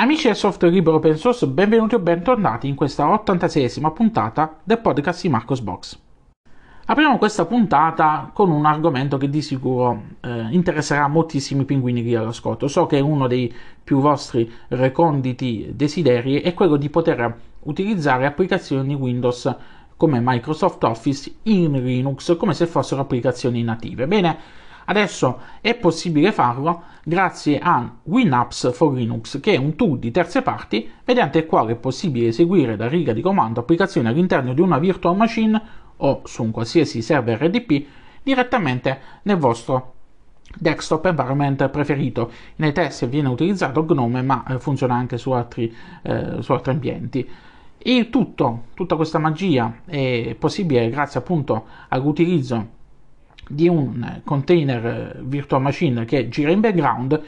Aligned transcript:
Amici 0.00 0.28
del 0.28 0.36
software 0.36 0.72
libero 0.72 0.98
open 0.98 1.16
source, 1.16 1.44
benvenuti 1.48 1.96
o 1.96 1.98
bentornati 1.98 2.68
in 2.68 2.76
questa 2.76 3.04
86esima 3.04 3.92
puntata 3.92 4.60
del 4.62 4.78
podcast 4.78 5.22
di 5.22 5.28
Marcos 5.28 5.60
Box. 5.60 5.98
Apriamo 6.86 7.18
questa 7.18 7.46
puntata 7.46 8.30
con 8.32 8.52
un 8.52 8.64
argomento 8.64 9.16
che 9.16 9.28
di 9.28 9.42
sicuro 9.42 10.02
eh, 10.20 10.46
interesserà 10.52 11.08
moltissimi 11.08 11.64
pinguini 11.64 12.02
qui 12.02 12.14
all'ascolto. 12.14 12.68
So 12.68 12.86
che 12.86 13.00
uno 13.00 13.26
dei 13.26 13.52
più 13.82 13.98
vostri 13.98 14.48
reconditi 14.68 15.72
desideri 15.74 16.42
è 16.42 16.54
quello 16.54 16.76
di 16.76 16.90
poter 16.90 17.36
utilizzare 17.64 18.24
applicazioni 18.24 18.94
Windows 18.94 19.52
come 19.96 20.20
Microsoft 20.22 20.84
Office 20.84 21.38
in 21.42 21.72
Linux 21.72 22.36
come 22.36 22.54
se 22.54 22.68
fossero 22.68 23.00
applicazioni 23.00 23.64
native. 23.64 24.06
Bene, 24.06 24.38
Adesso 24.90 25.40
è 25.60 25.74
possibile 25.74 26.32
farlo 26.32 26.82
grazie 27.04 27.58
a 27.58 27.94
WinApps 28.04 28.72
for 28.72 28.94
Linux, 28.94 29.38
che 29.38 29.52
è 29.52 29.58
un 29.58 29.76
tool 29.76 29.98
di 29.98 30.10
terze 30.10 30.40
parti 30.40 30.90
mediante 31.04 31.38
il 31.38 31.46
quale 31.46 31.72
è 31.72 31.76
possibile 31.76 32.28
eseguire 32.28 32.74
da 32.74 32.88
riga 32.88 33.12
di 33.12 33.20
comando 33.20 33.60
applicazioni 33.60 34.08
all'interno 34.08 34.54
di 34.54 34.62
una 34.62 34.78
virtual 34.78 35.14
machine 35.14 35.60
o 35.96 36.22
su 36.24 36.42
un 36.42 36.52
qualsiasi 36.52 37.02
server 37.02 37.38
RDP 37.38 37.86
direttamente 38.22 39.00
nel 39.22 39.36
vostro 39.36 39.94
desktop 40.56 41.04
environment 41.04 41.68
preferito. 41.68 42.30
Nei 42.56 42.72
test 42.72 43.06
viene 43.08 43.28
utilizzato 43.28 43.84
Gnome, 43.84 44.22
ma 44.22 44.42
eh, 44.48 44.58
funziona 44.58 44.94
anche 44.94 45.18
su 45.18 45.32
altri, 45.32 45.70
eh, 46.00 46.36
su 46.40 46.50
altri 46.52 46.72
ambienti. 46.72 47.28
Il 47.80 48.08
tutto, 48.08 48.64
tutta 48.72 48.96
questa 48.96 49.18
magia 49.18 49.80
è 49.84 50.34
possibile 50.38 50.88
grazie 50.88 51.20
appunto 51.20 51.66
all'utilizzo 51.88 52.76
di 53.48 53.68
un 53.68 54.20
container 54.24 54.86
eh, 54.86 55.16
virtual 55.22 55.62
machine 55.62 56.04
che 56.04 56.28
gira 56.28 56.50
in 56.50 56.60
background 56.60 57.20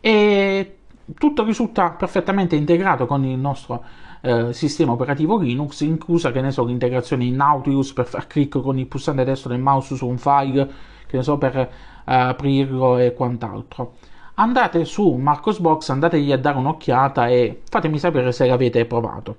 e 0.00 0.76
tutto 1.18 1.44
risulta 1.44 1.90
perfettamente 1.90 2.56
integrato 2.56 3.06
con 3.06 3.24
il 3.24 3.38
nostro 3.38 3.82
eh, 4.20 4.52
sistema 4.52 4.92
operativo 4.92 5.38
Linux, 5.38 5.80
inclusa 5.80 6.32
che 6.32 6.40
ne 6.40 6.50
so 6.50 6.64
l'integrazione 6.64 7.24
in 7.24 7.36
Nautilus 7.36 7.92
per 7.92 8.06
far 8.06 8.26
clic 8.26 8.60
con 8.60 8.78
il 8.78 8.86
pulsante 8.86 9.24
destro 9.24 9.50
del 9.50 9.60
mouse 9.60 9.96
su 9.96 10.06
un 10.06 10.18
file, 10.18 10.70
che 11.06 11.16
ne 11.16 11.22
so 11.22 11.36
per 11.36 11.56
eh, 11.56 11.68
aprirlo 12.04 12.98
e 12.98 13.12
quant'altro. 13.12 13.94
Andate 14.36 14.84
su 14.84 15.12
Marcosbox, 15.12 15.90
andategli 15.90 16.32
a 16.32 16.38
dare 16.38 16.58
un'occhiata 16.58 17.28
e 17.28 17.60
fatemi 17.68 17.98
sapere 17.98 18.32
se 18.32 18.46
l'avete 18.46 18.84
provato. 18.84 19.36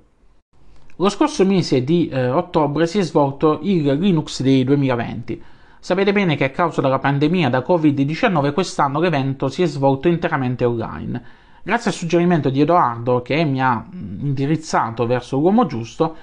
Lo 0.97 1.09
scorso 1.09 1.45
mese 1.45 1.83
di 1.83 2.07
eh, 2.07 2.29
ottobre 2.29 2.87
si 2.87 2.99
è 2.99 3.01
svolto 3.01 3.59
il 3.63 3.91
Linux 3.97 4.41
Day 4.41 4.63
2020 4.63 5.43
Sapete 5.85 6.13
bene 6.13 6.35
che 6.35 6.45
a 6.45 6.49
causa 6.49 6.81
della 6.81 6.97
pandemia 6.97 7.47
da 7.47 7.59
Covid-19 7.59 8.53
quest'anno 8.53 8.99
l'evento 8.99 9.49
si 9.49 9.61
è 9.61 9.67
svolto 9.67 10.07
interamente 10.07 10.65
online. 10.65 11.23
Grazie 11.61 11.91
al 11.91 11.95
suggerimento 11.95 12.49
di 12.49 12.59
Edoardo, 12.59 13.21
che 13.21 13.43
mi 13.43 13.61
ha 13.61 13.85
indirizzato 13.91 15.05
verso 15.05 15.37
l'uomo 15.37 15.67
giusto, 15.67 16.15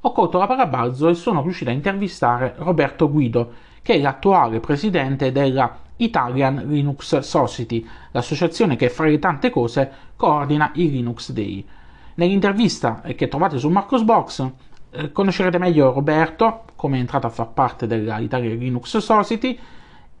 ho 0.00 0.12
colto 0.12 0.38
la 0.38 0.46
parabalzo 0.46 1.10
e 1.10 1.14
sono 1.14 1.42
riuscito 1.42 1.68
a 1.68 1.74
intervistare 1.74 2.54
Roberto 2.56 3.10
Guido, 3.10 3.52
che 3.82 3.96
è 3.96 4.00
l'attuale 4.00 4.58
presidente 4.58 5.32
della 5.32 5.80
Italian 5.96 6.64
Linux 6.66 7.18
Society, 7.18 7.86
l'associazione 8.12 8.76
che 8.76 8.88
fra 8.88 9.04
le 9.04 9.18
tante 9.18 9.50
cose 9.50 9.92
coordina 10.16 10.70
i 10.76 10.90
Linux 10.90 11.32
Day. 11.32 11.62
Nell'intervista 12.14 13.02
che 13.14 13.28
trovate 13.28 13.58
su 13.58 13.68
Marcosbox 13.68 14.50
conoscerete 15.12 15.58
meglio 15.58 15.92
Roberto, 15.92 16.64
come 16.76 16.96
è 16.96 17.00
entrato 17.00 17.26
a 17.26 17.30
far 17.30 17.52
parte 17.52 17.86
della 17.86 18.18
Italia 18.18 18.54
Linux 18.54 18.96
Society, 18.98 19.58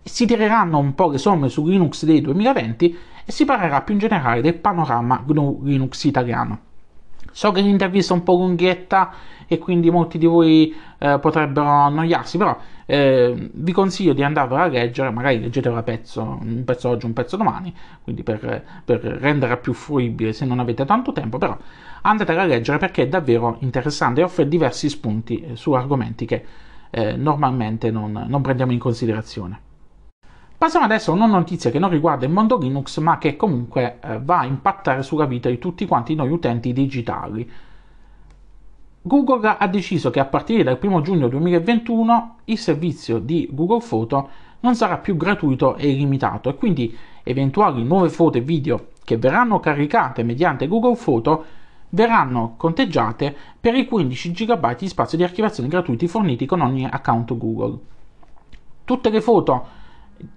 si 0.02 0.26
tireranno 0.26 0.78
un 0.78 0.94
po' 0.94 1.10
le 1.10 1.18
somme 1.18 1.48
su 1.48 1.66
Linux 1.66 2.04
Day 2.04 2.20
2020 2.20 2.98
e 3.24 3.32
si 3.32 3.44
parlerà 3.44 3.82
più 3.82 3.94
in 3.94 4.00
generale 4.00 4.40
del 4.40 4.54
panorama 4.54 5.22
GNU 5.24 5.60
Linux 5.64 6.04
italiano. 6.04 6.68
So 7.32 7.52
che 7.52 7.60
l'intervista 7.60 8.14
è 8.14 8.16
un 8.16 8.22
po' 8.22 8.34
lunghetta 8.34 9.12
e 9.46 9.58
quindi 9.58 9.90
molti 9.90 10.18
di 10.18 10.26
voi 10.26 10.74
eh, 10.98 11.18
potrebbero 11.20 11.66
annoiarsi, 11.66 12.38
però 12.38 12.56
eh, 12.86 13.50
vi 13.52 13.72
consiglio 13.72 14.12
di 14.12 14.22
andarvela 14.22 14.62
a 14.62 14.66
leggere, 14.68 15.10
magari 15.10 15.40
leggetela 15.40 15.78
a 15.78 15.82
pezzo, 15.82 16.38
un 16.40 16.62
pezzo 16.64 16.88
oggi, 16.88 17.06
un 17.06 17.12
pezzo 17.12 17.36
domani, 17.36 17.74
quindi 18.02 18.22
per, 18.22 18.64
per 18.84 19.00
renderla 19.00 19.56
più 19.56 19.72
fruibile 19.72 20.32
se 20.32 20.44
non 20.44 20.60
avete 20.60 20.84
tanto 20.84 21.12
tempo, 21.12 21.38
però 21.38 21.56
andatela 22.02 22.42
a 22.42 22.46
leggere 22.46 22.78
perché 22.78 23.02
è 23.02 23.08
davvero 23.08 23.56
interessante 23.60 24.20
e 24.20 24.24
offre 24.24 24.46
diversi 24.46 24.88
spunti 24.88 25.40
eh, 25.40 25.56
su 25.56 25.72
argomenti 25.72 26.26
che 26.26 26.44
eh, 26.90 27.16
normalmente 27.16 27.90
non, 27.90 28.26
non 28.28 28.42
prendiamo 28.42 28.72
in 28.72 28.78
considerazione. 28.78 29.69
Passiamo 30.60 30.84
adesso 30.84 31.10
a 31.10 31.14
una 31.14 31.24
notizia 31.24 31.70
che 31.70 31.78
non 31.78 31.88
riguarda 31.88 32.26
il 32.26 32.32
mondo 32.32 32.58
Linux, 32.58 32.98
ma 32.98 33.16
che 33.16 33.34
comunque 33.34 33.98
eh, 33.98 34.20
va 34.22 34.40
a 34.40 34.44
impattare 34.44 35.02
sulla 35.02 35.24
vita 35.24 35.48
di 35.48 35.56
tutti 35.56 35.86
quanti 35.86 36.14
noi 36.14 36.28
utenti 36.28 36.74
digitali. 36.74 37.50
Google 39.00 39.56
ha 39.58 39.66
deciso 39.68 40.10
che 40.10 40.20
a 40.20 40.26
partire 40.26 40.62
dal 40.62 40.78
1 40.78 41.00
giugno 41.00 41.28
2021 41.28 42.36
il 42.44 42.58
servizio 42.58 43.18
di 43.20 43.48
Google 43.50 43.80
Photo 43.82 44.28
non 44.60 44.74
sarà 44.74 44.98
più 44.98 45.16
gratuito 45.16 45.76
e 45.76 45.88
illimitato 45.88 46.50
e 46.50 46.56
quindi 46.56 46.94
eventuali 47.22 47.82
nuove 47.82 48.10
foto 48.10 48.36
e 48.36 48.42
video 48.42 48.88
che 49.02 49.16
verranno 49.16 49.60
caricate 49.60 50.22
mediante 50.24 50.68
Google 50.68 50.98
Photo 51.02 51.42
verranno 51.88 52.52
conteggiate 52.58 53.34
per 53.58 53.74
i 53.74 53.86
15 53.86 54.32
GB 54.32 54.76
di 54.76 54.88
spazio 54.88 55.16
di 55.16 55.24
archiviazione 55.24 55.70
gratuiti 55.70 56.06
forniti 56.06 56.44
con 56.44 56.60
ogni 56.60 56.84
account 56.84 57.34
Google. 57.34 57.78
Tutte 58.84 59.08
le 59.08 59.22
foto 59.22 59.78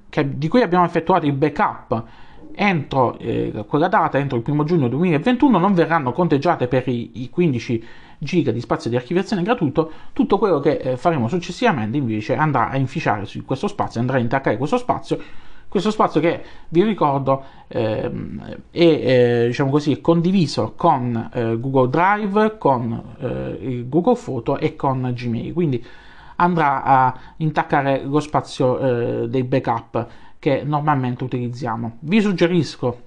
che, 0.09 0.37
di 0.37 0.47
cui 0.47 0.61
abbiamo 0.61 0.85
effettuato 0.85 1.25
il 1.25 1.33
backup 1.33 2.03
entro 2.55 3.17
eh, 3.17 3.65
quella 3.67 3.87
data, 3.87 4.17
entro 4.17 4.37
il 4.37 4.43
1 4.45 4.63
giugno 4.63 4.87
2021, 4.87 5.57
non 5.57 5.73
verranno 5.73 6.11
conteggiate 6.11 6.67
per 6.67 6.87
i, 6.87 7.23
i 7.23 7.29
15 7.29 7.83
giga 8.19 8.51
di 8.51 8.61
spazio 8.61 8.89
di 8.89 8.95
archiviazione 8.95 9.43
gratuito, 9.43 9.91
tutto 10.13 10.37
quello 10.37 10.59
che 10.59 10.77
eh, 10.77 10.97
faremo 10.97 11.27
successivamente 11.27 11.97
invece 11.97 12.35
andrà 12.35 12.69
a 12.69 12.77
inficiare 12.77 13.25
su 13.25 13.43
questo 13.45 13.67
spazio, 13.67 13.99
andrà 13.99 14.17
a 14.17 14.21
intaccare 14.21 14.57
questo 14.57 14.77
spazio. 14.77 15.19
Questo 15.67 15.89
spazio 15.89 16.21
che 16.21 16.43
vi 16.69 16.83
ricordo 16.83 17.43
ehm, 17.67 18.57
è 18.69 18.79
eh, 18.79 19.43
diciamo 19.47 19.71
così, 19.71 20.01
condiviso 20.01 20.73
con 20.75 21.31
eh, 21.33 21.59
Google 21.59 21.89
Drive, 21.89 22.59
con 22.59 23.15
eh, 23.17 23.83
Google 23.87 24.15
Photo 24.23 24.59
e 24.59 24.75
con 24.75 25.11
Gmail, 25.15 25.51
quindi 25.51 25.83
andrà 26.37 26.83
a 26.83 27.13
intaccare 27.37 28.03
lo 28.03 28.19
spazio 28.19 28.79
eh, 29.23 29.29
dei 29.29 29.43
backup 29.43 30.07
che 30.39 30.63
normalmente 30.63 31.23
utilizziamo. 31.23 31.97
Vi 31.99 32.21
suggerisco 32.21 33.01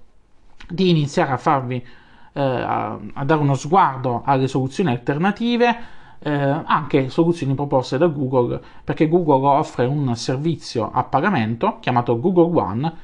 di 0.69 0.91
iniziare 0.91 1.32
a 1.32 1.37
farvi 1.37 1.84
eh, 2.32 2.41
a, 2.41 2.98
dare 3.25 3.41
uno 3.41 3.54
sguardo 3.54 4.22
alle 4.25 4.48
soluzioni 4.48 4.91
alternative 4.91 5.94
eh, 6.19 6.31
anche 6.31 7.09
soluzioni 7.09 7.54
proposte 7.54 7.98
da 7.98 8.06
Google, 8.06 8.60
perché 8.82 9.09
Google 9.09 9.47
offre 9.47 9.84
un 9.84 10.14
servizio 10.16 10.91
a 10.91 11.04
pagamento 11.04 11.78
chiamato 11.81 12.19
Google 12.19 12.60
One 12.60 12.94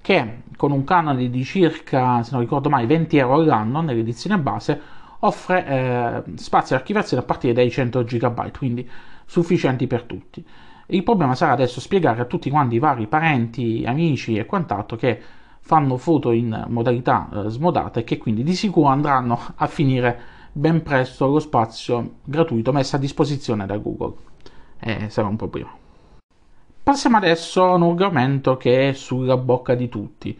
che 0.00 0.42
con 0.56 0.72
un 0.72 0.84
canone 0.84 1.30
di 1.30 1.44
circa, 1.44 2.22
se 2.22 2.32
non 2.32 2.40
ricordo 2.40 2.68
mai, 2.68 2.86
20 2.86 3.16
euro 3.18 3.34
all'anno 3.34 3.80
nell'edizione 3.80 4.38
base 4.38 4.80
offre 5.20 5.66
eh, 5.66 6.36
spazio 6.36 6.74
di 6.74 6.82
archiviazione 6.82 7.22
a 7.22 7.26
partire 7.26 7.52
dai 7.52 7.70
100 7.70 8.02
GB, 8.02 8.56
quindi 8.56 8.88
sufficienti 9.32 9.86
per 9.86 10.02
tutti. 10.02 10.44
Il 10.88 11.02
problema 11.04 11.34
sarà 11.34 11.52
adesso 11.52 11.80
spiegare 11.80 12.20
a 12.20 12.26
tutti 12.26 12.50
quanti 12.50 12.74
i 12.74 12.78
vari 12.78 13.06
parenti, 13.06 13.82
amici 13.86 14.36
e 14.36 14.44
quant'altro 14.44 14.98
che 14.98 15.18
fanno 15.60 15.96
foto 15.96 16.32
in 16.32 16.66
modalità 16.68 17.30
eh, 17.32 17.48
smodata 17.48 18.00
e 18.00 18.04
che 18.04 18.18
quindi 18.18 18.42
di 18.42 18.54
sicuro 18.54 18.88
andranno 18.88 19.40
a 19.54 19.66
finire 19.68 20.20
ben 20.52 20.82
presto 20.82 21.28
lo 21.28 21.38
spazio 21.38 22.16
gratuito 22.24 22.72
messo 22.72 22.96
a 22.96 22.98
disposizione 22.98 23.64
da 23.64 23.78
Google. 23.78 24.16
Eh, 24.78 25.08
sarà 25.08 25.28
un 25.28 25.36
problema. 25.36 25.70
Passiamo 26.82 27.16
adesso 27.16 27.64
a 27.64 27.74
un 27.74 27.84
argomento 27.84 28.58
che 28.58 28.90
è 28.90 28.92
sulla 28.92 29.38
bocca 29.38 29.74
di 29.74 29.88
tutti. 29.88 30.38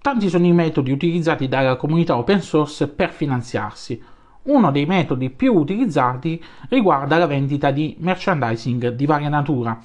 Tanti 0.00 0.28
sono 0.28 0.46
i 0.46 0.52
metodi 0.52 0.92
utilizzati 0.92 1.48
dalla 1.48 1.74
comunità 1.74 2.16
open 2.16 2.40
source 2.40 2.86
per 2.86 3.10
finanziarsi. 3.10 4.00
Uno 4.42 4.70
dei 4.70 4.86
metodi 4.86 5.30
più 5.30 5.54
utilizzati 5.54 6.42
riguarda 6.68 7.18
la 7.18 7.26
vendita 7.26 7.70
di 7.70 7.96
merchandising 7.98 8.88
di 8.90 9.06
varia 9.06 9.28
natura. 9.28 9.78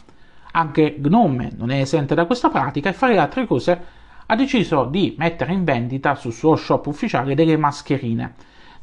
Anche 0.52 0.96
Gnome 1.00 1.52
non 1.56 1.72
è 1.72 1.82
esente 1.82 2.16
da 2.16 2.26
questa 2.26 2.50
pratica 2.50 2.90
e 2.90 2.94
fra 2.94 3.08
le 3.08 3.18
altre 3.18 3.46
cose 3.46 3.82
ha 4.26 4.36
deciso 4.36 4.86
di 4.86 5.16
mettere 5.18 5.54
in 5.54 5.64
vendita 5.64 6.16
sul 6.16 6.32
suo 6.34 6.56
shop 6.56 6.88
ufficiale 6.88 7.36
delle 7.36 7.58
mascherine 7.58 8.34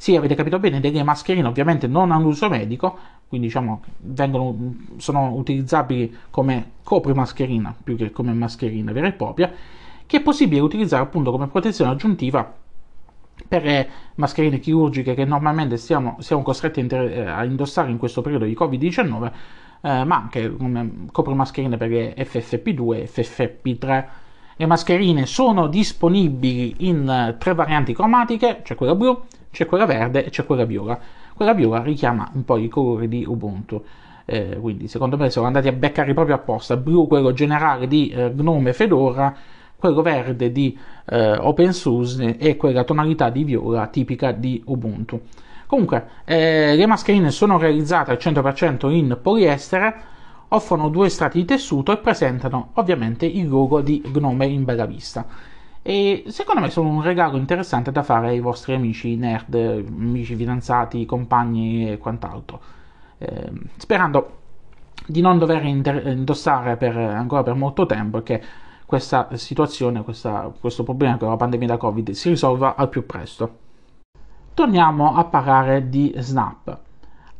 sì, 0.03 0.17
avete 0.17 0.35
capito 0.35 0.59
bene, 0.59 0.81
delle 0.81 1.01
mascherine 1.01 1.47
ovviamente 1.47 1.87
non 1.87 2.11
hanno 2.11 2.27
uso 2.27 2.49
medico, 2.49 2.97
quindi 3.29 3.47
diciamo 3.47 3.83
vengono, 3.99 4.75
sono 4.97 5.33
utilizzabili 5.35 6.13
come 6.29 6.71
coprimascherina 6.83 7.73
più 7.81 7.95
che 7.95 8.11
come 8.11 8.33
mascherina 8.33 8.91
vera 8.91 9.07
e 9.07 9.13
propria, 9.13 9.49
che 10.05 10.17
è 10.17 10.21
possibile 10.21 10.59
utilizzare 10.59 11.03
appunto 11.03 11.31
come 11.31 11.47
protezione 11.47 11.91
aggiuntiva 11.91 12.53
per 13.59 13.87
mascherine 14.15 14.57
chirurgiche 14.59 15.13
che 15.13 15.25
normalmente 15.25 15.77
siamo, 15.77 16.17
siamo 16.21 16.41
costretti 16.41 16.79
a, 16.79 16.81
inter- 16.81 17.11
eh, 17.11 17.25
a, 17.25 17.43
indossare 17.43 17.91
in 17.91 17.99
questo 17.99 18.23
periodo 18.23 18.45
di 18.45 18.57
Covid-19, 18.59 19.31
eh, 19.81 20.03
ma 20.03 20.15
anche 20.15 20.55
come 20.55 21.05
coprimascherine 21.11 21.77
per 21.77 21.89
le 21.89 22.15
FFP2 22.15 22.95
e 22.95 23.09
FFP3 23.13 24.05
Le 24.55 24.65
mascherine 24.65 25.27
sono 25.27 25.67
disponibili 25.67 26.87
in 26.89 27.07
eh, 27.07 27.35
tre 27.37 27.53
varianti 27.53 27.93
cromatiche, 27.93 28.61
c'è 28.63 28.73
quella 28.73 28.95
blu, 28.95 29.21
c'è 29.51 29.67
quella 29.67 29.85
verde 29.85 30.25
e 30.25 30.29
c'è 30.31 30.45
quella 30.45 30.65
viola. 30.65 30.99
Quella 31.35 31.53
viola 31.53 31.83
richiama 31.83 32.29
un 32.33 32.45
po' 32.45 32.57
i 32.57 32.67
colori 32.67 33.07
di 33.07 33.23
Ubuntu. 33.23 33.83
Eh, 34.25 34.57
quindi 34.59 34.87
secondo 34.87 35.17
me 35.17 35.29
sono 35.29 35.45
andati 35.45 35.67
a 35.67 35.71
beccare 35.73 36.13
proprio 36.15 36.35
apposta. 36.35 36.75
Blu 36.75 37.05
quello 37.07 37.33
generale 37.33 37.87
di 37.87 38.09
eh, 38.09 38.31
Gnome 38.33 38.73
Fedora, 38.73 39.35
quello 39.83 40.01
verde 40.01 40.49
di 40.53 40.77
eh, 41.07 41.35
OpenSUSE 41.35 42.37
e 42.37 42.55
quella 42.55 42.85
tonalità 42.85 43.29
di 43.29 43.43
viola 43.43 43.87
tipica 43.87 44.31
di 44.31 44.63
Ubuntu. 44.67 45.19
Comunque, 45.67 46.07
eh, 46.23 46.73
le 46.73 46.85
mascherine 46.85 47.31
sono 47.31 47.57
realizzate 47.57 48.11
al 48.11 48.17
100% 48.17 48.89
in 48.91 49.19
poliestere, 49.21 49.93
offrono 50.47 50.87
due 50.87 51.09
strati 51.09 51.39
di 51.39 51.45
tessuto 51.45 51.91
e 51.91 51.97
presentano 51.97 52.69
ovviamente 52.75 53.25
il 53.25 53.49
logo 53.49 53.81
di 53.81 54.01
Gnome 54.05 54.45
in 54.45 54.63
bella 54.63 54.85
vista. 54.85 55.25
E 55.81 56.23
secondo 56.27 56.61
me 56.61 56.69
sono 56.69 56.87
un 56.87 57.01
regalo 57.01 57.35
interessante 57.35 57.91
da 57.91 58.03
fare 58.03 58.29
ai 58.29 58.39
vostri 58.39 58.75
amici 58.75 59.17
nerd, 59.17 59.53
amici 59.53 60.33
fidanzati, 60.35 61.05
compagni 61.05 61.91
e 61.91 61.97
quant'altro. 61.97 62.61
Eh, 63.17 63.51
sperando 63.75 64.37
di 65.05 65.19
non 65.19 65.37
dover 65.37 65.65
indossare 65.65 66.77
per, 66.77 66.95
ancora 66.95 67.43
per 67.43 67.55
molto 67.55 67.85
tempo 67.85 68.21
che 68.23 68.41
questa 68.85 69.29
situazione, 69.37 70.03
questa, 70.03 70.51
questo 70.59 70.83
problema 70.83 71.17
con 71.17 71.29
la 71.29 71.37
pandemia 71.37 71.67
da 71.67 71.77
Covid 71.77 72.11
si 72.11 72.29
risolva 72.29 72.75
al 72.75 72.89
più 72.89 73.05
presto. 73.05 73.57
Torniamo 74.53 75.15
a 75.15 75.23
parlare 75.25 75.89
di 75.89 76.13
Snap. 76.17 76.77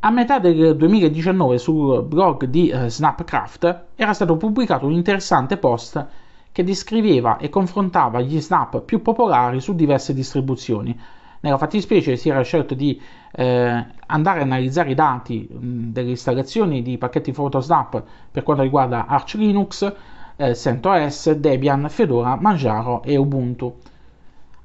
A 0.00 0.10
metà 0.10 0.38
del 0.38 0.76
2019 0.76 1.56
sul 1.56 2.02
blog 2.02 2.44
di 2.44 2.70
uh, 2.74 2.88
Snapcraft 2.88 3.84
era 3.94 4.12
stato 4.12 4.36
pubblicato 4.36 4.84
un 4.84 4.92
interessante 4.92 5.56
post 5.56 6.06
che 6.52 6.62
descriveva 6.62 7.38
e 7.38 7.48
confrontava 7.48 8.20
gli 8.20 8.40
snap 8.40 8.82
più 8.82 9.02
popolari 9.02 9.60
su 9.60 9.74
diverse 9.74 10.14
distribuzioni. 10.14 10.96
Nella 11.40 11.58
fattispecie 11.58 12.16
si 12.16 12.28
era 12.28 12.42
scelto 12.42 12.74
di 12.74 13.00
eh, 13.32 13.86
andare 14.06 14.40
a 14.40 14.42
analizzare 14.42 14.90
i 14.90 14.94
dati 14.94 15.48
mh, 15.50 15.90
delle 15.90 16.10
installazioni 16.10 16.82
di 16.82 16.96
pacchetti 16.96 17.32
PhotoSnap 17.32 18.02
per 18.30 18.42
quanto 18.44 18.62
riguarda 18.62 19.06
Arch 19.06 19.34
Linux, 19.34 19.92
eh, 20.36 20.54
CentOS, 20.54 21.32
Debian, 21.32 21.88
Fedora, 21.88 22.36
Manjaro 22.36 23.02
e 23.02 23.16
Ubuntu. 23.16 23.74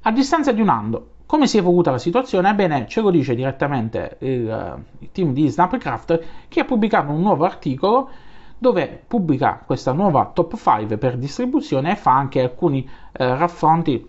A 0.02 0.12
distanza 0.12 0.52
di 0.52 0.60
un 0.60 0.68
anno, 0.68 1.06
come 1.26 1.46
si 1.46 1.58
è 1.58 1.60
evoluta 1.60 1.90
la 1.90 1.98
situazione? 1.98 2.50
Ebbene, 2.50 2.86
ce 2.88 3.00
lo 3.00 3.10
dice 3.10 3.34
direttamente 3.34 4.16
il, 4.20 4.82
il 4.98 5.08
team 5.12 5.32
di 5.32 5.48
Snapcraft 5.48 6.24
che 6.48 6.60
ha 6.60 6.64
pubblicato 6.64 7.12
un 7.12 7.20
nuovo 7.20 7.44
articolo 7.44 8.10
dove 8.58 9.02
pubblica 9.06 9.62
questa 9.64 9.92
nuova 9.92 10.32
top 10.34 10.56
5 10.56 10.98
per 10.98 11.16
distribuzione 11.16 11.92
e 11.92 11.96
fa 11.96 12.16
anche 12.16 12.42
alcuni 12.42 12.82
eh, 13.12 13.36
raffronti 13.36 14.08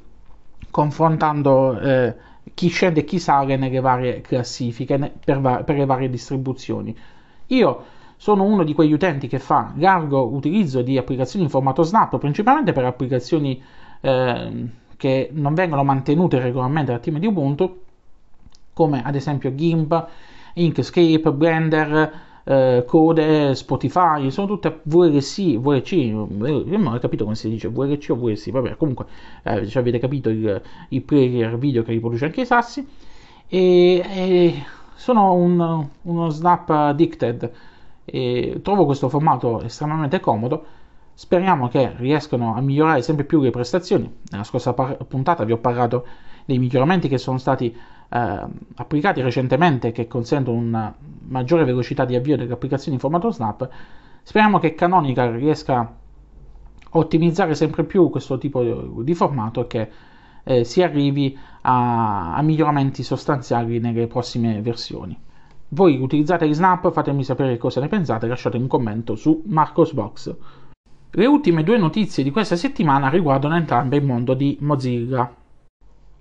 confrontando 0.72 1.80
eh, 1.80 2.16
chi 2.54 2.70
scende 2.70 3.02
e 3.02 3.04
chi 3.04 3.20
sale 3.20 3.56
nelle 3.56 3.80
varie 3.80 4.22
classifiche 4.22 4.98
per, 5.24 5.64
per 5.64 5.78
le 5.78 5.86
varie 5.86 6.10
distribuzioni. 6.10 6.98
Io 7.48 7.84
sono 8.22 8.44
uno 8.44 8.64
di 8.64 8.76
quegli 8.76 8.94
utenti 8.94 9.28
che 9.28 9.40
fa 9.40 9.74
largo 9.78 10.28
utilizzo 10.28 10.84
di 10.84 10.96
applicazioni 10.96 11.46
in 11.46 11.50
formato 11.50 11.82
Snap, 11.82 12.20
principalmente 12.20 12.72
per 12.72 12.86
applicazioni 12.86 13.60
eh, 14.00 14.68
che 14.96 15.30
non 15.32 15.56
vengono 15.56 15.84
mantenute 15.84 16.38
regolarmente 16.38 16.92
dal 16.92 17.02
team 17.02 17.18
di 17.18 17.26
Ubuntu, 17.26 17.80
come 18.74 19.02
ad 19.04 19.16
esempio 19.16 19.56
GIMP, 19.56 20.08
Inkscape, 20.54 21.32
Blender, 21.32 22.14
eh, 22.44 22.84
Code, 22.86 23.56
Spotify, 23.56 24.30
sono 24.30 24.46
tutte 24.46 24.82
VLC, 24.84 25.58
VLC, 25.58 25.94
non 26.12 26.92
ho 26.94 27.00
capito 27.00 27.24
come 27.24 27.36
si 27.36 27.50
dice 27.50 27.70
VLC 27.70 28.12
o 28.12 28.16
VLC, 28.18 28.52
vabbè 28.52 28.78
comunque 28.78 29.06
eh, 29.42 29.66
cioè 29.66 29.82
avete 29.82 29.98
capito 29.98 30.30
il, 30.30 30.62
il 30.90 31.02
player 31.02 31.58
video 31.58 31.82
che 31.82 31.92
riproduce 31.92 32.26
anche 32.26 32.42
i 32.42 32.46
sassi 32.46 32.88
e, 33.48 34.04
e 34.06 34.64
sono 34.94 35.34
un, 35.34 35.88
uno 36.04 36.30
Snap 36.30 36.70
addicted 36.70 37.52
e 38.14 38.60
trovo 38.62 38.84
questo 38.86 39.08
formato 39.08 39.62
estremamente 39.62 40.20
comodo. 40.20 40.66
Speriamo 41.14 41.70
che 41.70 41.94
riescano 41.96 42.54
a 42.56 42.60
migliorare 42.60 43.02
sempre 43.02 43.24
più 43.24 43.42
le 43.42 43.52
prestazioni. 43.52 44.12
Nella 44.30 44.44
scorsa 44.44 44.74
par- 44.74 44.98
puntata 45.06 45.46
vi 45.46 45.54
ho 45.54 45.58
parlato 45.58 46.06
dei 46.44 46.58
miglioramenti 46.58 47.08
che 47.08 47.18
sono 47.18 47.38
stati 47.38 47.74
eh, 47.74 48.46
applicati 48.76 49.22
recentemente 49.22 49.94
che 49.94 50.08
consentono 50.08 50.58
una 50.58 50.94
maggiore 51.30 51.64
velocità 51.64 52.04
di 52.04 52.16
avvio 52.16 52.36
delle 52.36 52.52
applicazioni 52.52 52.96
in 52.96 53.00
formato 53.02 53.32
Snap. 53.32 53.70
Speriamo 54.24 54.60
che 54.60 54.74
Canonical 54.76 55.32
riesca 55.32 55.80
a 55.80 55.92
ottimizzare 56.90 57.56
sempre 57.56 57.86
più 57.86 58.10
questo 58.10 58.38
tipo 58.38 58.62
di 59.02 59.14
formato 59.14 59.62
e 59.62 59.68
che 59.68 59.90
eh, 60.44 60.64
si 60.66 60.84
arrivi 60.84 61.38
a, 61.62 62.36
a 62.36 62.42
miglioramenti 62.42 63.04
sostanziali 63.04 63.80
nelle 63.80 64.08
prossime 64.08 64.62
versioni. 64.62 65.18
Voi 65.74 65.98
utilizzate 66.02 66.50
gli 66.50 66.54
Snap, 66.54 66.92
fatemi 66.92 67.24
sapere 67.24 67.58
cosa 67.58 67.80
ne 67.80 67.88
pensate, 67.88 68.28
lasciate 68.28 68.58
un 68.58 68.68
commento 68.68 69.16
su 69.16 69.42
Marcosbox. 69.46 70.36
Le 71.12 71.26
ultime 71.26 71.64
due 71.64 71.78
notizie 71.78 72.24
di 72.24 72.32
questa 72.32 72.58
settimana 72.58 73.08
riguardano 73.08 73.56
entrambe 73.56 73.96
il 73.96 74.04
mondo 74.04 74.34
di 74.34 74.58
Mozilla. 74.60 75.34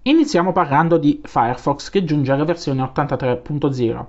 Iniziamo 0.03 0.53
parlando 0.53 0.99
di 0.99 1.21
Firefox 1.25 1.91
che 1.91 2.05
giunge 2.05 2.31
alla 2.31 2.45
versione 2.45 2.81
83.0. 2.83 4.07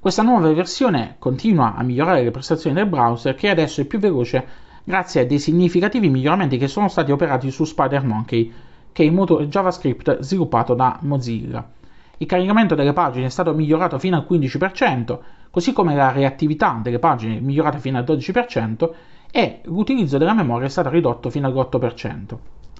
Questa 0.00 0.22
nuova 0.22 0.52
versione 0.52 1.14
continua 1.20 1.76
a 1.76 1.84
migliorare 1.84 2.24
le 2.24 2.32
prestazioni 2.32 2.74
del 2.74 2.88
browser 2.88 3.36
che 3.36 3.50
adesso 3.50 3.80
è 3.80 3.84
più 3.84 4.00
veloce 4.00 4.44
grazie 4.82 5.20
a 5.20 5.24
dei 5.24 5.38
significativi 5.38 6.08
miglioramenti 6.08 6.58
che 6.58 6.66
sono 6.66 6.88
stati 6.88 7.12
operati 7.12 7.52
su 7.52 7.64
SpiderMonkey, 7.64 8.52
che 8.90 9.04
è 9.04 9.06
il 9.06 9.12
motore 9.12 9.46
JavaScript 9.46 10.18
sviluppato 10.18 10.74
da 10.74 10.98
Mozilla. 11.02 11.77
Il 12.20 12.26
caricamento 12.26 12.74
delle 12.74 12.92
pagine 12.92 13.26
è 13.26 13.30
stato 13.30 13.54
migliorato 13.54 13.98
fino 13.98 14.16
al 14.16 14.26
15%, 14.28 15.18
così 15.50 15.72
come 15.72 15.94
la 15.94 16.10
reattività 16.10 16.78
delle 16.82 16.98
pagine 16.98 17.40
migliorata 17.40 17.78
fino 17.78 17.96
al 17.96 18.04
12% 18.04 18.90
e 19.30 19.60
l'utilizzo 19.64 20.18
della 20.18 20.34
memoria 20.34 20.66
è 20.66 20.70
stato 20.70 20.88
ridotto 20.88 21.30
fino 21.30 21.46
all'8%. 21.46 22.36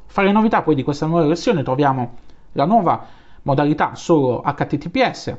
Fra 0.06 0.23
le 0.23 0.32
novità 0.32 0.62
poi 0.62 0.75
di 0.75 0.82
questa 0.82 1.06
nuova 1.06 1.26
versione 1.26 1.62
troviamo 1.62 2.17
la 2.52 2.64
nuova 2.64 3.06
modalità 3.43 3.94
solo 3.94 4.43
HTTPS, 4.44 5.37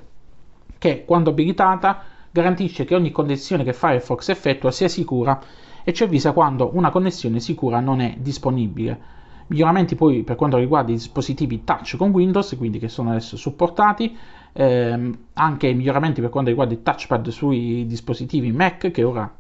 che 0.78 1.04
quando 1.06 1.31
abilitata 1.31 2.01
garantisce 2.31 2.86
che 2.86 2.96
ogni 2.96 3.12
connessione 3.12 3.66
che 3.66 3.74
Firefox 3.74 4.30
effettua 4.30 4.72
sia 4.72 4.88
sicura 4.88 5.42
e 5.84 5.92
ci 5.92 6.04
avvisa 6.04 6.31
quando 6.31 6.69
una 6.74 6.90
connessione 6.90 7.39
sicura 7.39 7.79
non 7.82 8.00
è 8.00 8.15
disponibile. 8.18 9.18
Miglioramenti 9.50 9.96
poi 9.96 10.22
per 10.22 10.36
quanto 10.36 10.58
riguarda 10.58 10.91
i 10.91 10.96
dispositivi 10.96 11.63
touch 11.63 11.98
con 11.98 12.12
Windows, 12.12 12.56
quindi 12.56 12.77
che 12.77 12.88
sono 12.88 13.10
adesso 13.10 13.36
supportati, 13.36 14.15
ehm, 14.53 15.18
anche 15.34 15.74
miglioramenti 15.74 16.22
per 16.22 16.29
quanto 16.29 16.51
riguarda 16.51 16.75
il 16.75 16.84
touchpad 16.84 17.29
sui 17.29 17.88
dispositivi 17.88 18.51
Mac 18.51 18.91
che 18.91 19.03
ora 19.03 19.32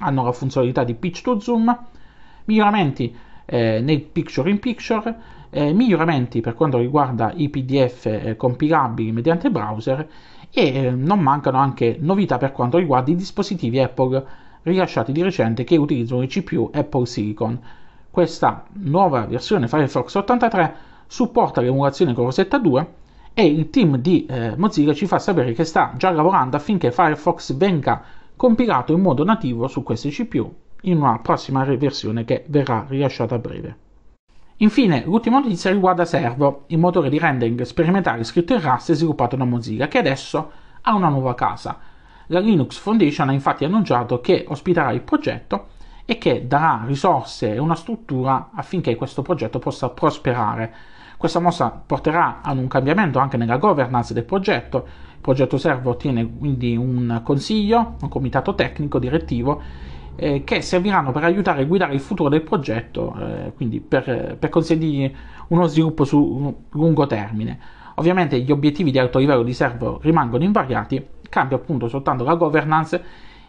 hanno 0.00 0.22
la 0.22 0.32
funzionalità 0.32 0.84
di 0.84 0.92
pitch 0.92 1.22
to 1.22 1.40
zoom, 1.40 1.74
miglioramenti 2.44 3.16
eh, 3.46 3.80
nel 3.80 4.02
picture 4.02 4.50
in 4.50 4.58
picture, 4.58 5.16
eh, 5.48 5.72
miglioramenti 5.72 6.42
per 6.42 6.52
quanto 6.52 6.76
riguarda 6.76 7.32
i 7.34 7.48
PDF 7.48 8.04
eh, 8.04 8.36
compilabili 8.36 9.12
mediante 9.12 9.50
browser 9.50 10.06
e 10.50 10.74
eh, 10.74 10.90
non 10.90 11.20
mancano 11.20 11.56
anche 11.56 11.96
novità 11.98 12.36
per 12.36 12.52
quanto 12.52 12.76
riguarda 12.76 13.10
i 13.10 13.16
dispositivi 13.16 13.80
Apple 13.80 14.26
rilasciati 14.60 15.10
di 15.10 15.22
recente 15.22 15.64
che 15.64 15.78
utilizzano 15.78 16.20
il 16.20 16.28
CPU 16.28 16.68
Apple 16.70 17.06
Silicon 17.06 17.58
questa 18.14 18.62
nuova 18.74 19.26
versione 19.26 19.66
Firefox 19.66 20.14
83 20.14 20.74
supporta 21.08 21.60
l'emulazione 21.60 22.14
con 22.14 22.26
Rosetta 22.26 22.58
2 22.58 22.94
e 23.34 23.44
il 23.44 23.70
team 23.70 23.96
di 23.96 24.24
eh, 24.26 24.54
Mozilla 24.56 24.94
ci 24.94 25.08
fa 25.08 25.18
sapere 25.18 25.52
che 25.52 25.64
sta 25.64 25.94
già 25.96 26.10
lavorando 26.10 26.54
affinché 26.54 26.92
Firefox 26.92 27.54
venga 27.54 28.04
compilato 28.36 28.92
in 28.92 29.00
modo 29.00 29.24
nativo 29.24 29.66
su 29.66 29.82
queste 29.82 30.10
CPU 30.10 30.54
in 30.82 30.98
una 30.98 31.18
prossima 31.18 31.64
versione 31.64 32.24
che 32.24 32.44
verrà 32.46 32.86
rilasciata 32.88 33.34
a 33.34 33.38
breve. 33.38 33.78
Infine, 34.58 35.02
l'ultima 35.04 35.40
notizia 35.40 35.72
riguarda 35.72 36.04
Servo, 36.04 36.66
il 36.68 36.78
motore 36.78 37.10
di 37.10 37.18
rendering 37.18 37.62
sperimentale 37.62 38.22
scritto 38.22 38.54
in 38.54 38.60
Rust 38.60 38.90
e 38.90 38.94
sviluppato 38.94 39.34
da 39.34 39.42
Mozilla, 39.42 39.88
che 39.88 39.98
adesso 39.98 40.52
ha 40.82 40.94
una 40.94 41.08
nuova 41.08 41.34
casa. 41.34 41.80
La 42.28 42.38
Linux 42.38 42.78
Foundation 42.78 43.30
ha 43.30 43.32
infatti 43.32 43.64
annunciato 43.64 44.20
che 44.20 44.44
ospiterà 44.46 44.92
il 44.92 45.00
progetto 45.00 45.72
e 46.04 46.18
che 46.18 46.46
darà 46.46 46.82
risorse 46.86 47.54
e 47.54 47.58
una 47.58 47.74
struttura 47.74 48.50
affinché 48.54 48.94
questo 48.96 49.22
progetto 49.22 49.58
possa 49.58 49.88
prosperare. 49.88 50.72
Questa 51.16 51.40
mossa 51.40 51.70
porterà 51.70 52.40
ad 52.42 52.58
un 52.58 52.68
cambiamento 52.68 53.18
anche 53.18 53.36
nella 53.36 53.56
governance 53.56 54.12
del 54.12 54.24
progetto. 54.24 54.86
Il 55.14 55.20
progetto 55.20 55.56
Servo 55.56 55.90
ottiene 55.90 56.26
quindi 56.36 56.76
un 56.76 57.22
consiglio, 57.24 57.96
un 58.00 58.08
comitato 58.08 58.54
tecnico 58.54 58.98
direttivo 58.98 59.62
eh, 60.16 60.44
che 60.44 60.60
serviranno 60.60 61.12
per 61.12 61.24
aiutare 61.24 61.62
a 61.62 61.64
guidare 61.64 61.94
il 61.94 62.00
futuro 62.00 62.28
del 62.28 62.42
progetto, 62.42 63.14
eh, 63.18 63.52
quindi 63.54 63.80
per, 63.80 64.36
per 64.38 64.50
consentirgli 64.50 65.14
uno 65.48 65.66
sviluppo 65.66 66.04
su 66.04 66.64
lungo 66.70 67.06
termine. 67.06 67.58
Ovviamente 67.96 68.40
gli 68.40 68.50
obiettivi 68.50 68.90
di 68.90 68.98
alto 68.98 69.18
livello 69.18 69.42
di 69.42 69.54
Servo 69.54 70.00
rimangono 70.02 70.44
invariati, 70.44 71.04
cambia 71.28 71.56
appunto 71.56 71.88
soltanto 71.88 72.24
la 72.24 72.34
governance 72.34 73.02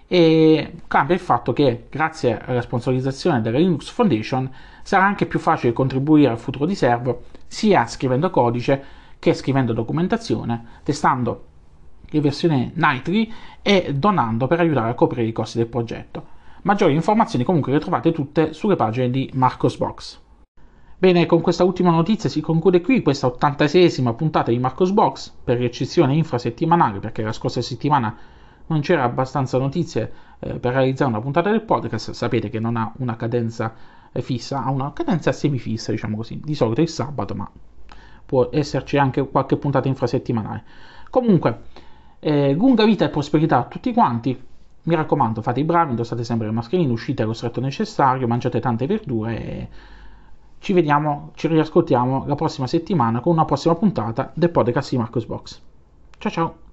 e 0.07 0.74
cambia 0.88 1.15
il 1.15 1.21
fatto 1.21 1.53
che 1.53 1.88
grazie 1.89 2.39
alla 2.39 2.62
sponsorizzazione 2.62 3.41
della 3.41 3.57
Linux 3.57 3.89
Foundation 3.89 4.50
sarà 4.83 5.03
anche 5.03 5.25
più 5.25 5.39
facile 5.39 5.74
contribuire 5.74 6.29
al 6.29 6.38
futuro 6.38 6.65
di 6.65 6.75
Servo 6.75 7.24
sia 7.47 7.88
scrivendo 7.88 8.29
codice 8.29 8.83
che 9.17 9.33
scrivendo 9.33 9.74
documentazione, 9.74 10.65
testando 10.83 11.45
le 12.07 12.21
versioni 12.21 12.71
Nightly 12.75 13.31
e 13.62 13.93
donando 13.95 14.45
per 14.47 14.59
aiutare 14.59 14.91
a 14.91 14.93
coprire 14.93 15.27
i 15.27 15.31
costi 15.31 15.57
del 15.57 15.67
progetto. 15.67 16.33
Maggiori 16.62 16.93
informazioni 16.93 17.43
comunque 17.43 17.71
le 17.71 17.79
trovate 17.79 18.12
tutte 18.12 18.53
sulle 18.53 18.75
pagine 18.75 19.09
di 19.09 19.29
Marcosbox. 19.33 20.19
Bene, 20.97 21.25
con 21.25 21.41
questa 21.41 21.63
ultima 21.63 21.91
notizia 21.91 22.29
si 22.29 22.41
conclude 22.41 22.81
qui 22.81 23.01
questa 23.01 23.27
86esima 23.27 24.15
puntata 24.15 24.50
di 24.50 24.59
Marcosbox, 24.59 25.31
per 25.43 25.62
eccezione 25.62 26.15
infrasettimanale, 26.15 27.00
perché 27.00 27.21
la 27.21 27.33
scorsa 27.33 27.62
settimana 27.62 28.15
non 28.67 28.81
c'era 28.81 29.03
abbastanza 29.03 29.57
notizie 29.57 30.12
eh, 30.39 30.60
per 30.60 30.74
realizzare 30.74 31.10
una 31.10 31.22
puntata 31.22 31.50
del 31.50 31.62
podcast, 31.62 32.12
sapete 32.12 32.50
che 32.50 32.60
non 32.60 32.75
ha 32.75 32.91
una 32.98 33.15
cadenza 33.15 33.74
eh, 34.12 34.22
fissa, 34.22 34.63
ha 34.63 34.72
una 34.72 34.93
cadenza 34.93 35.31
semifissa, 35.31 35.91
diciamo 35.91 36.17
così, 36.17 36.39
di 36.43 36.55
solito 36.55 36.81
il 36.81 36.89
sabato, 36.89 37.36
ma 37.36 37.50
può 38.25 38.50
esserci 38.51 38.98
anche 38.98 39.27
qualche 39.27 39.57
puntata 39.57 39.88
infrasettimanale. 39.88 40.63
Comunque, 41.10 41.62
eh, 42.19 42.53
lunga 42.53 42.86
vita 42.86 43.05
e 43.05 43.10
prosperità 43.10 43.60
a 43.60 43.63
tutti 43.65 43.93
quanti, 43.93 44.43
mi 44.84 44.95
raccomando, 44.95 45.41
fate 45.41 45.60
i 45.60 45.63
bravi, 45.63 45.91
indossate 45.91 46.24
sempre 46.24 46.48
le 46.48 46.53
mascherine, 46.53 46.91
uscite 46.91 47.24
allo 47.24 47.34
stretto 47.34 47.60
necessario, 47.60 48.27
mangiate 48.27 48.60
tante 48.60 48.86
verdure 48.86 49.43
e 49.43 49.69
ci 50.60 50.74
vediamo, 50.74 51.31
ci 51.36 51.48
riascoltiamo 51.48 52.25
la 52.25 52.36
prossima 52.36 52.67
settimana 52.67 53.19
con 53.19 53.34
una 53.34 53.45
prossima 53.45 53.75
puntata 53.75 54.31
del 54.34 54.50
podcast 54.50 54.89
di 54.91 54.98
Marcos 54.98 55.25
Box. 55.25 55.62
Ciao 56.17 56.31
ciao! 56.31 56.64